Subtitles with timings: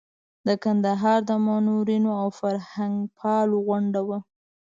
[0.47, 4.19] د کندهار منورینو او فرهنګپالو غونډه وه.